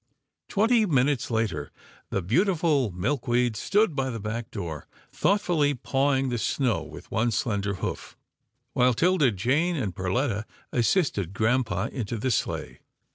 [0.49, 1.69] Twenty minutes later,
[2.09, 7.75] the beautiful Milkweed stood by the back door, thoughtfully pawing the snow with one slender
[7.75, 8.17] hoof,
[8.73, 12.79] while 'Tilda Jane and Perletta assisted grampa into the sleigh.